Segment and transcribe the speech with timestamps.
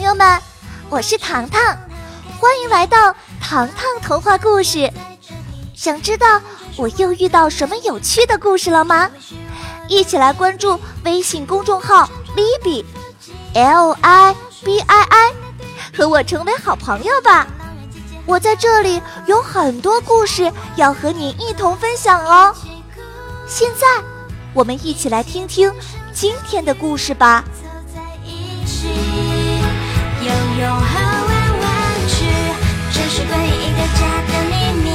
[0.00, 0.40] 朋友们，
[0.88, 1.60] 我是糖糖，
[2.38, 4.90] 欢迎来到糖糖童话故事。
[5.74, 6.40] 想知道
[6.78, 9.10] 我又遇到什么有趣的故事了吗？
[9.88, 15.34] 一起来关注微信公众号 “Libi”，L I B I I，
[15.94, 17.46] 和我成为好朋友吧。
[18.24, 22.56] 我在这里有很多故事要和你一同分享哦。
[23.46, 23.86] 现在，
[24.54, 25.70] 我们一起来听听
[26.14, 27.44] 今天的故事吧。
[30.60, 32.26] 融合玩玩具
[32.92, 34.90] 这是关于一个家的秘密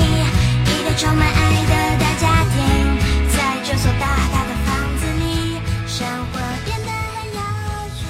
[0.70, 2.56] 一个充满爱的大家庭
[3.36, 7.42] 在这所大大的房子里生活变得很有
[7.96, 8.06] 趣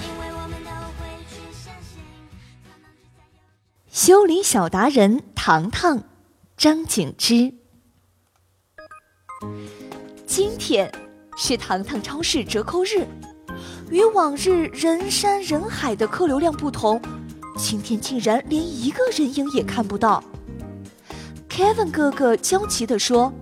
[0.00, 2.00] 因为我们都会去相信
[2.64, 3.22] 他们只在
[3.90, 6.02] 修理小达人糖糖
[6.56, 7.52] 张景之。
[10.26, 10.90] 今天
[11.36, 13.06] 是糖糖超市折扣日。
[13.90, 17.00] 与往日人山人海的客流量不同，
[17.56, 20.22] 今天竟然连一个人影也看不到。
[21.48, 23.32] Kevin 哥哥焦急地说：“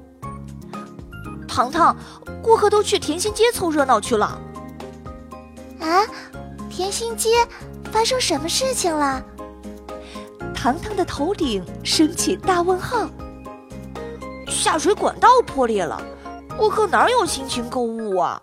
[1.49, 1.97] 糖糖，
[2.43, 4.39] 顾客都去甜心街凑热闹去了。”
[5.81, 6.05] 啊，
[6.69, 7.31] 甜心街
[7.91, 9.25] 发生什么事情了？
[10.55, 13.09] 糖糖的头顶升起大问号。
[14.47, 16.01] 下水管道破裂了，
[16.57, 18.41] 顾客哪有心情购物啊？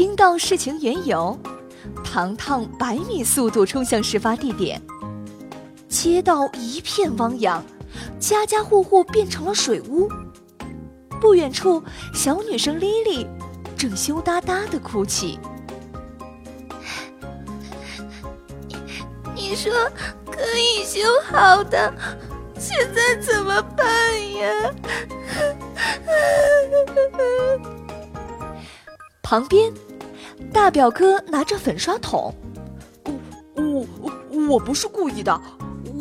[0.00, 1.38] 听到事情缘由，
[2.02, 4.80] 糖糖百米速度冲向事发地点。
[5.90, 7.62] 街道一片汪洋，
[8.18, 10.08] 家家户户变成了水屋。
[11.20, 11.84] 不远处，
[12.14, 13.26] 小女生莉莉
[13.76, 15.38] 正羞答答的哭泣。
[19.34, 19.70] 你说
[20.32, 21.92] 可以修好的，
[22.58, 23.86] 现在怎么办
[24.32, 24.74] 呀？
[29.22, 29.72] 旁边，
[30.52, 32.34] 大表哥拿着粉刷桶。
[33.54, 34.12] 我我
[34.48, 35.40] 我不是故意的，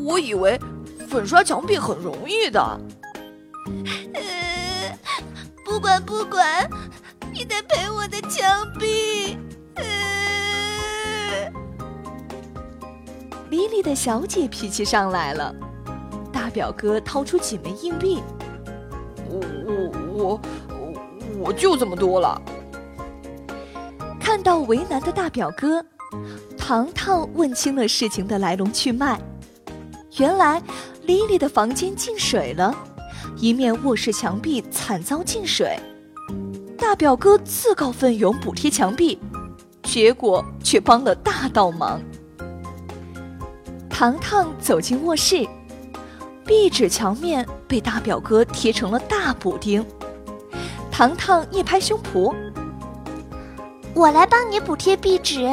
[0.06, 0.60] 我以为
[1.08, 2.62] 粉刷墙壁很容易的。
[4.14, 5.00] 呃
[5.66, 6.68] 不管不管，
[7.32, 9.38] 你得赔我的墙壁。
[13.50, 15.54] 莉莉的小姐脾气上来了，
[16.32, 18.22] 大表哥掏出几枚硬币，
[19.30, 20.42] 我我我
[21.40, 22.42] 我就这么多了。
[24.40, 25.84] 看到为难的大表哥，
[26.58, 29.20] 糖糖问清了事情的来龙去脉。
[30.16, 30.64] 原来
[31.04, 32.74] 莉莉的房间进水了，
[33.36, 35.78] 一面卧室墙壁惨遭进水，
[36.78, 39.20] 大表哥自告奋勇补贴墙壁，
[39.84, 42.02] 结果却帮了大倒忙。
[43.90, 45.46] 糖糖走进卧室，
[46.46, 49.86] 壁纸墙面被大表哥贴成了大补丁。
[50.90, 52.34] 糖糖一拍胸脯
[54.00, 55.44] ：“我来帮你补贴壁纸。”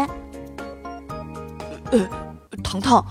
[1.91, 2.09] 呃，
[2.63, 3.05] 糖糖，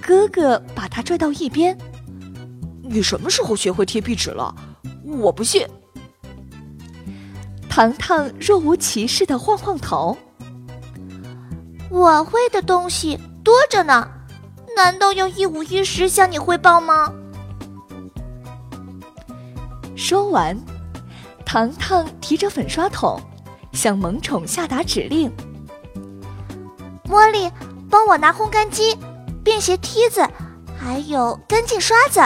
[0.00, 1.76] 哥哥把他拽到一边
[2.82, 4.54] ：“你什么时候学会贴壁纸了？
[5.04, 5.66] 我不信。”
[7.68, 10.16] 糖糖若无其事的晃晃头
[11.90, 14.08] ：“我会的东西。”多着呢，
[14.76, 17.12] 难道要一五一十向你汇报吗？
[19.94, 20.56] 说完，
[21.44, 23.20] 糖糖提着粉刷桶，
[23.76, 25.30] 向萌宠下达指令
[27.04, 27.52] ：“茉莉，
[27.90, 28.96] 帮我拿烘干机、
[29.44, 30.26] 便携梯子，
[30.76, 32.20] 还有干净刷子。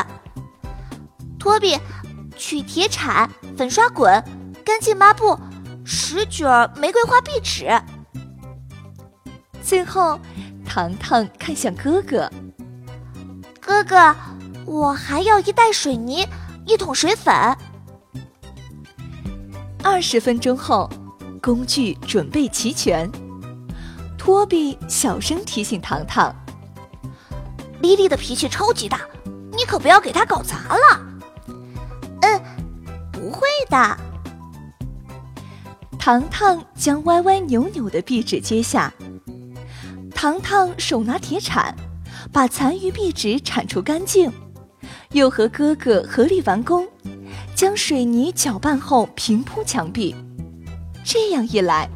[1.39, 1.77] 托比，
[2.37, 3.29] 取铁铲、
[3.59, 4.23] 粉刷滚、
[4.65, 5.37] 干净抹布、
[5.85, 7.69] 十卷玫瑰花壁纸。
[9.61, 10.19] 最后。”
[10.73, 12.31] 糖糖看向哥哥，
[13.61, 14.15] 哥哥，
[14.67, 16.25] 我还要一袋水泥，
[16.65, 17.35] 一桶水粉。
[19.83, 20.89] 二十分钟后，
[21.41, 23.11] 工具准备齐全。
[24.17, 26.35] 托比小声提醒糖糖
[27.81, 29.01] ：“莉莉的脾气超级大，
[29.57, 31.01] 你可不要给她搞砸了。
[32.21, 32.41] ”“嗯，
[33.11, 33.99] 不会的。”
[35.99, 38.93] 糖糖将歪歪扭扭的壁纸揭下。
[40.15, 41.75] 糖糖手拿铁铲，
[42.31, 44.31] 把残余壁纸铲除干净，
[45.13, 46.87] 又和哥哥合力完工，
[47.55, 50.15] 将水泥搅拌后平铺墙壁。
[51.05, 51.89] 这样一来，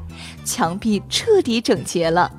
[0.44, 2.30] 墙壁彻底整洁了。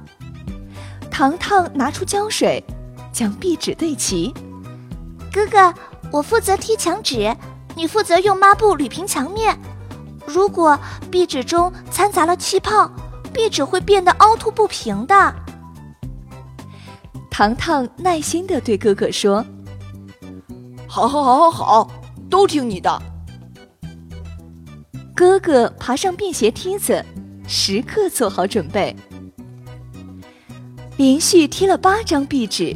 [1.09, 2.63] 糖糖拿出胶水，
[3.11, 4.33] 将壁纸对齐。
[5.31, 5.73] 哥哥，
[6.11, 7.35] 我负责贴墙纸，
[7.75, 9.57] 你负责用抹布捋平墙面。
[10.25, 10.77] 如果
[11.11, 12.91] 壁纸中掺杂了气泡，
[13.31, 15.35] 壁纸会变得凹凸不平的。
[17.29, 19.45] 糖糖耐心的对哥哥说
[20.87, 21.91] ：“好，好，好，好，好，
[22.29, 22.99] 都听你的。”
[25.15, 27.03] 哥哥爬上便携梯子，
[27.47, 28.93] 时刻做好准备。
[30.97, 32.75] 连续贴了八张壁纸，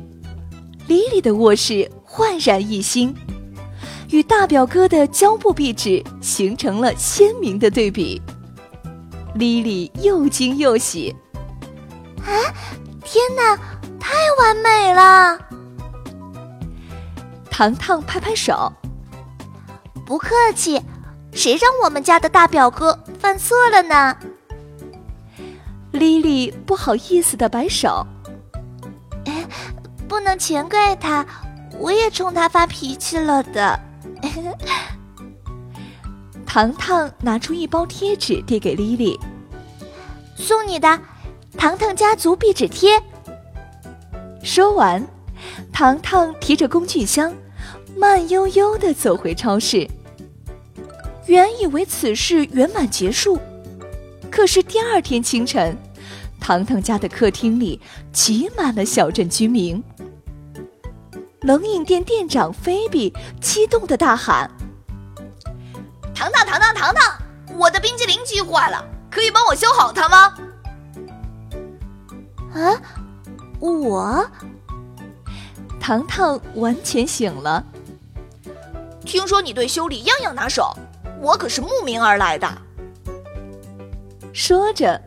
[0.88, 3.14] 莉莉的卧室焕然一新，
[4.10, 8.22] 与大表哥的胶布壁纸形成了鲜明的对比。
[9.36, 11.14] 莉莉又惊又喜，
[12.22, 12.32] 啊，
[13.04, 13.58] 天哪，
[14.00, 15.38] 太完美了！
[17.52, 18.72] 糖糖拍拍手，
[20.06, 20.82] 不客气，
[21.32, 24.18] 谁让我们家的大表哥犯错了呢？
[25.92, 28.06] 莉莉不好意思的摆手，
[29.26, 29.48] 哎，
[30.08, 31.26] 不能全怪他，
[31.78, 33.80] 我也冲他发脾气了的。
[36.46, 39.20] 糖糖拿出一包贴纸递给莉莉，
[40.36, 41.00] 送你的，
[41.58, 43.02] 糖糖家族壁纸贴。
[44.44, 45.06] 说完，
[45.72, 47.34] 糖糖提着工具箱，
[47.96, 49.90] 慢悠悠的走回超市。
[51.30, 53.40] 原以为此事圆满结束，
[54.32, 55.78] 可是第二天清晨，
[56.42, 57.80] 糖糖家的客厅里
[58.12, 59.84] 挤满了小镇居民。
[61.42, 64.50] 冷饮店店长菲比激动的大喊。
[66.16, 67.22] 糖糖糖糖糖糖，
[67.56, 70.36] 我的冰激凌机坏了，可以帮我修好它吗？
[72.56, 72.82] 啊，
[73.60, 74.28] 我？
[75.80, 77.64] 糖糖完全醒了。
[79.06, 80.76] 听说你对修理样样拿手，
[81.22, 82.48] 我可是慕名而来的。
[84.34, 85.02] 说着，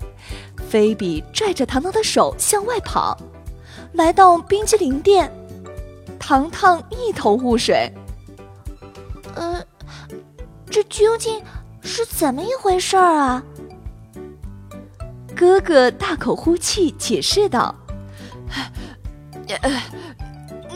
[0.68, 3.16] 菲比拽着糖糖的手向外跑，
[3.92, 5.32] 来到冰激凌店，
[6.18, 7.92] 糖糖一头雾水。
[9.34, 9.62] 呃。
[10.70, 11.42] 这究竟
[11.82, 13.42] 是怎么一回事儿啊？
[15.36, 17.74] 哥哥大口呼气，解释道：“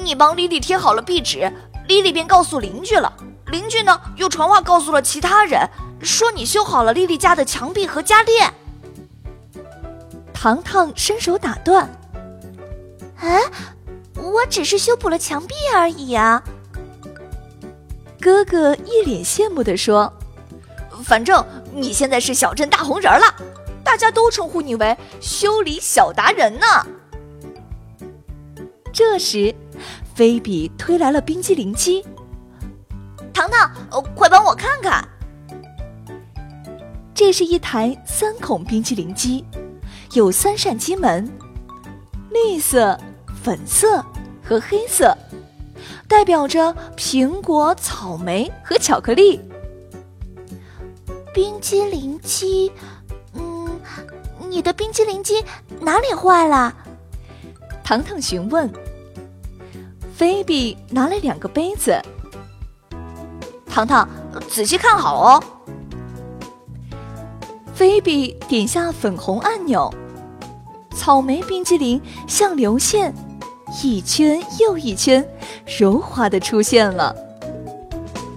[0.04, 1.50] 你帮莉莉贴好了壁纸，
[1.88, 3.10] 莉莉便告诉邻居了。
[3.46, 5.68] 邻居呢，又传话告诉了其他人，
[6.00, 8.52] 说你修好了莉莉家的墙壁和家电。”
[10.34, 11.88] 糖糖伸手打断
[13.18, 13.38] ：“啊，
[14.14, 16.42] 我只是修补了墙壁而已啊！”
[18.20, 20.12] 哥哥一脸羡慕地说
[21.04, 23.34] ：“反正你现在是小镇大红人了，
[23.84, 26.66] 大家都称呼你为修理小达人呢。”
[28.92, 29.54] 这时，
[30.14, 32.04] 菲比推来了冰激凌机。
[33.36, 33.70] 糖糖，
[34.14, 35.06] 快帮我看看，
[37.12, 39.44] 这是一台三孔冰淇淋机，
[40.14, 41.30] 有三扇机门，
[42.30, 42.98] 绿色、
[43.44, 44.02] 粉色
[44.42, 45.14] 和黑色。
[46.08, 49.38] 代表着苹果、草莓和巧克力。
[51.34, 52.72] 冰激凌机，
[53.34, 53.68] 嗯，
[54.48, 55.44] 你的冰激凌机
[55.78, 56.74] 哪里坏了？
[57.84, 58.72] 糖糖询问。
[60.14, 62.00] 菲比拿来两个杯子。
[63.76, 64.08] 糖糖，
[64.48, 65.44] 仔细看好哦。
[67.74, 69.92] 菲比点下粉红按钮，
[70.94, 73.14] 草莓冰激凌像流线。
[73.82, 75.28] 一圈又一圈，
[75.78, 77.14] 柔滑的出现了。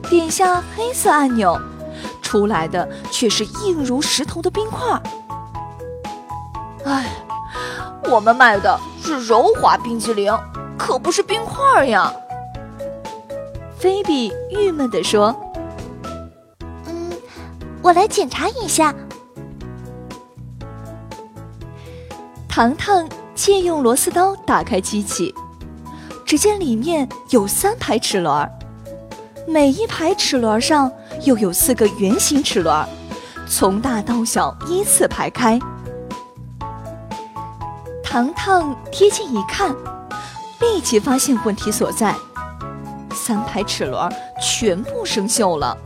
[0.09, 1.57] 点下黑色按钮，
[2.21, 5.01] 出来的却是硬如石头的冰块。
[6.83, 7.09] 唉，
[8.11, 10.29] 我们卖的是柔滑冰淇淋，
[10.77, 12.11] 可不是冰块呀。
[13.79, 15.35] 菲比郁闷地说
[16.85, 17.11] ：“嗯，
[17.81, 18.93] 我来检查一下。”
[22.47, 23.07] 糖糖。
[23.35, 25.33] 借用螺丝刀打开机器，
[26.25, 28.49] 只见里面有三排齿轮，
[29.47, 30.91] 每一排齿轮上
[31.23, 32.85] 又有四个圆形齿轮，
[33.47, 35.57] 从大到小依次排开。
[38.03, 39.73] 糖糖贴近一看，
[40.59, 42.13] 立即发现问题所在：
[43.29, 45.77] 三排齿轮全部生锈了。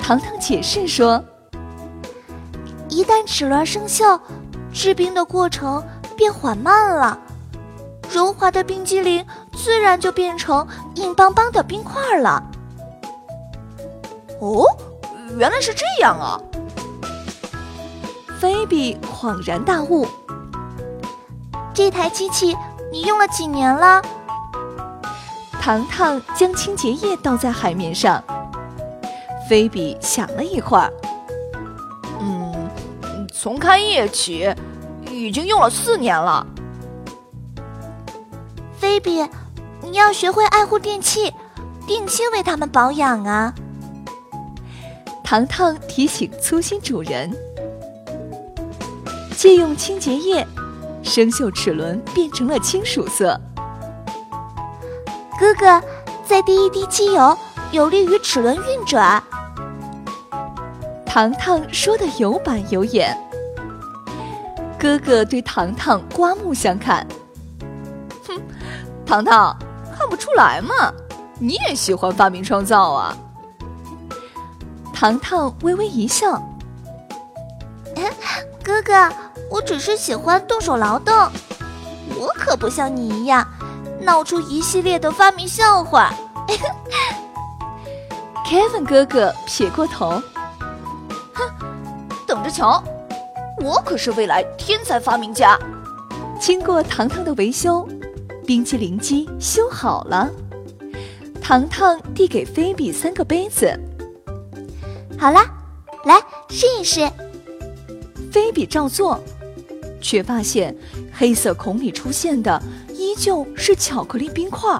[0.00, 1.22] 糖糖解释说
[2.90, 4.18] ：“一旦齿轮生锈，
[4.72, 5.80] 制冰的过程。”
[6.18, 7.16] 变缓慢了，
[8.10, 12.42] 柔滑的冰激凌自然就变成硬邦邦的冰块了。
[14.40, 14.66] 哦，
[15.36, 16.40] 原来是这样啊！
[18.40, 20.08] 菲比恍然大悟。
[21.72, 22.56] 这台机器
[22.90, 24.02] 你用了几年了？
[25.68, 28.24] 糖糖将清洁液倒在海面上。
[29.46, 30.90] 菲比想了一会儿，
[32.22, 32.70] 嗯，
[33.30, 34.50] 从开业起。
[35.10, 36.46] 已经用了四年了，
[38.78, 39.26] 菲比，
[39.82, 41.34] 你要学会爱护电器，
[41.86, 43.52] 定期为它们保养啊！
[45.24, 47.30] 糖糖提醒粗心主人，
[49.36, 50.46] 借用清洁液，
[51.02, 53.38] 生锈齿轮变成了金属色。
[55.38, 55.80] 哥哥，
[56.26, 57.38] 再滴一滴机油，
[57.70, 59.22] 有利于齿轮运转。
[61.06, 63.16] 糖糖说的有板有眼。
[64.78, 67.06] 哥哥对糖糖刮目相看。
[68.26, 68.40] 哼，
[69.06, 69.56] 糖糖，
[69.96, 70.92] 看不出来嘛，
[71.38, 73.16] 你也喜欢发明创造啊？
[74.92, 76.42] 糖糖微微一笑
[78.62, 79.08] ：“哥哥，
[79.50, 81.14] 我只是喜欢动手劳动，
[82.16, 83.46] 我可不像你一样，
[84.08, 86.10] 闹出一系列的发明笑话。”
[88.48, 90.22] Kevin 哥哥撇过头，
[91.34, 91.44] 哼，
[92.26, 92.82] 等着瞧，
[93.60, 95.58] 我可是未来天才发明家。
[96.40, 97.86] 经过糖糖的维修，
[98.46, 100.30] 冰淇淋机修好了。
[101.42, 103.78] 糖糖递给菲比三个杯子，
[105.18, 105.44] 好啦，
[106.06, 107.06] 来试一试。
[108.32, 109.20] 菲比照做，
[110.00, 110.74] 却发现
[111.12, 112.62] 黑色孔里出现的
[113.08, 114.78] 依旧是巧克力冰块。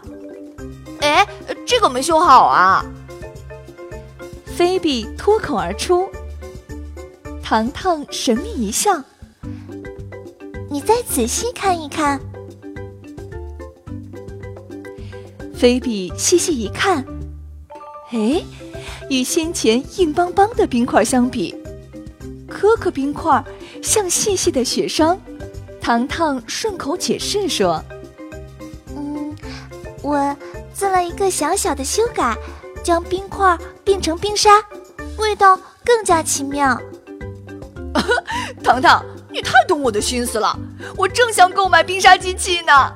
[1.01, 1.27] 哎，
[1.67, 2.85] 这个没修好啊！
[4.45, 6.07] 菲比脱口而出。
[7.43, 9.03] 糖糖神秘一笑
[10.69, 12.21] ：“你再仔细看一看。”
[15.57, 17.03] 菲比细细一看，
[18.11, 18.43] 哎，
[19.09, 21.57] 与先前硬邦邦的冰块相比，
[22.47, 23.43] 颗颗冰块
[23.83, 25.19] 像细细的雪霜。
[25.81, 27.98] 糖糖顺口解释说：“嗯，
[30.09, 30.37] 我
[30.73, 32.37] 做了一个小小的修改。”
[32.81, 34.51] 将冰块变成冰沙，
[35.19, 36.81] 味道更加奇妙。
[38.65, 40.57] 糖糖，你太懂我的心思了，
[40.97, 42.93] 我正想购买冰沙机器呢。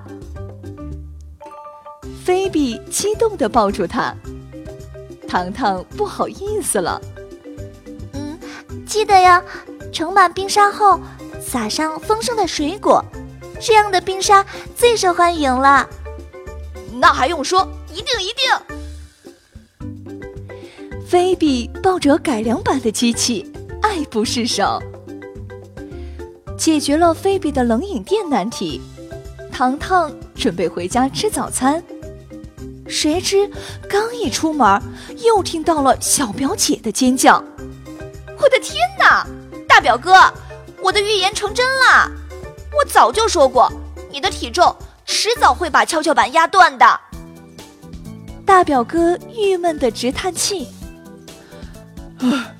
[2.24, 4.14] 菲比激动地抱住他，
[5.28, 6.98] 糖糖不好意思了。
[8.14, 8.38] 嗯，
[8.86, 9.42] 记得呀，
[9.92, 10.98] 盛满冰沙后
[11.44, 13.04] 撒上丰盛的水果，
[13.60, 15.86] 这样的冰沙最受欢迎了。
[17.02, 17.66] 那还用说？
[17.92, 18.48] 一定一定。
[21.04, 24.80] 菲比抱着改良版的机器，爱不释手。
[26.56, 28.80] 解决了菲比的冷饮店难题，
[29.50, 31.82] 糖糖准备回家吃早餐。
[32.86, 33.50] 谁知
[33.88, 34.80] 刚一出门，
[35.24, 37.42] 又听到了小表姐的尖叫
[38.38, 39.26] ：“我的天哪，
[39.66, 40.32] 大表哥，
[40.80, 42.08] 我的预言成真了！
[42.70, 43.72] 我早就说过，
[44.08, 44.72] 你的体重
[45.22, 47.00] 迟早会把跷跷板压断的。”
[48.44, 50.66] 大表哥郁闷的直叹气。
[52.18, 52.56] 唉，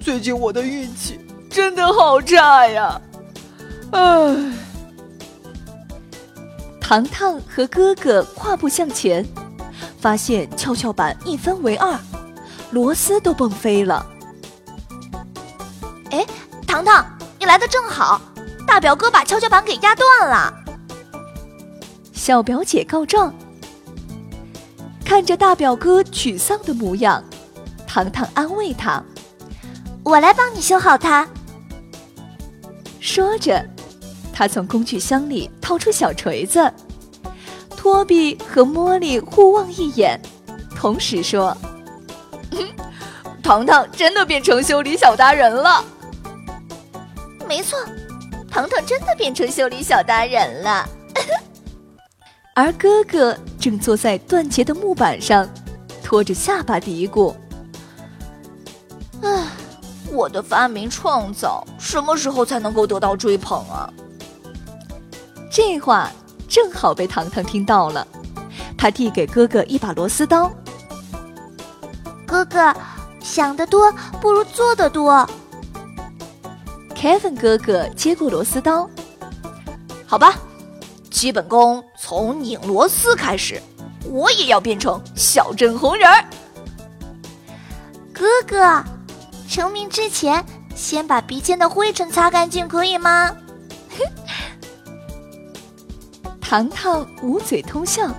[0.00, 2.98] 最近我的运气真的好差呀！
[3.90, 4.00] 唉，
[6.80, 9.22] 糖糖和哥哥跨步向前，
[10.00, 11.94] 发现跷跷板一分为二，
[12.70, 14.06] 螺丝都蹦飞了。
[16.10, 16.24] 哎，
[16.66, 17.04] 糖糖，
[17.38, 18.18] 你来的正好，
[18.66, 20.62] 大表哥把跷跷板给压断了。
[22.26, 23.32] 小表姐告状，
[25.04, 27.22] 看着大表哥沮丧的模样。
[27.86, 29.00] 糖糖安慰他
[30.02, 31.24] ：“我来帮你修好它。”
[32.98, 33.64] 说着，
[34.32, 36.68] 他从工具箱里掏出小锤子。
[37.76, 40.20] 托比和茉莉互望一眼，
[40.74, 41.56] 同时说
[43.40, 45.84] ：“糖糖真的变成修理小达人了。”
[47.48, 47.78] 没错，
[48.50, 50.88] 糖糖真的变成修理小达人了。
[52.58, 55.46] 而哥哥正坐在断节的木板上，
[56.02, 57.34] 拖着下巴嘀咕。
[59.20, 59.48] 唉，
[60.10, 63.92] 我的发明创造什么时候才能够得到追捧啊？
[65.50, 66.10] 这话
[66.48, 68.08] 正好被糖糖听到了，
[68.78, 70.50] 他递给哥哥一把螺丝刀。
[72.26, 72.74] 哥哥，
[73.20, 75.28] 想得多不如做得多。
[76.94, 78.88] Kevin 哥哥接过螺丝刀，
[80.06, 80.38] 好吧，
[81.16, 83.58] 基本功从拧螺丝开始，
[84.04, 86.22] 我也要变成小镇红人儿。
[88.12, 88.84] 哥哥。
[89.48, 90.44] 成名之前，
[90.74, 93.34] 先把鼻尖的灰尘擦干净，可以吗？
[96.38, 98.10] 糖糖捂嘴偷笑，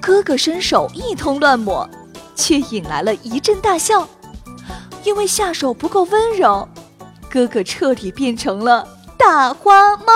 [0.00, 1.88] 哥哥伸手一通乱抹，
[2.36, 4.08] 却引来了一阵大笑。
[5.02, 6.68] 因为下手不够温柔，
[7.28, 8.86] 哥哥彻底变成了
[9.18, 10.12] 大花猫。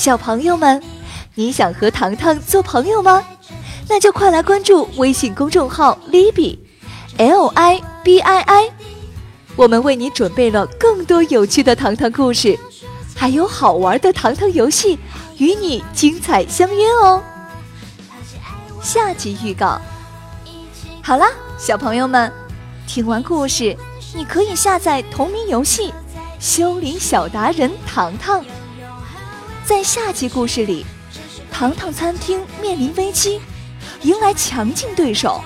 [0.00, 0.82] 小朋友们，
[1.34, 3.22] 你想和糖糖做朋友吗？
[3.86, 8.70] 那就快来关注微信公众号 “Libby”，L I B I I，
[9.56, 12.58] 我们为你准备了更多有趣的糖糖故事，
[13.14, 14.98] 还有好玩的糖糖游戏，
[15.36, 17.22] 与你精彩相约哦。
[18.80, 19.78] 下集预告。
[21.02, 21.26] 好啦，
[21.58, 22.32] 小朋友们，
[22.86, 23.76] 听完故事，
[24.14, 25.90] 你可以下载同名游戏
[26.40, 28.40] 《修理小达人糖糖》。
[29.70, 30.84] 在下集故事里，
[31.48, 33.40] 糖糖餐厅面临危机，
[34.02, 35.40] 迎来强劲对手。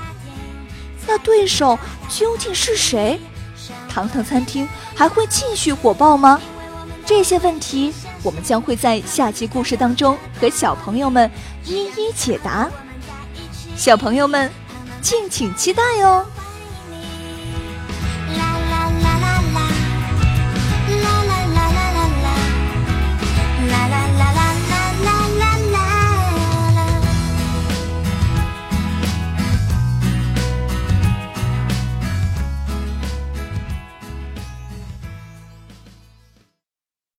[1.06, 1.78] 那对手
[2.08, 3.20] 究竟是谁？
[3.86, 6.40] 糖糖餐厅还会继续火爆吗？
[7.04, 11.30] 这些问题，我们将会在下集故事当中和小朋友们
[11.66, 12.70] 一一解答。
[13.76, 14.50] 小朋友们，
[15.02, 16.24] 敬请期待哦！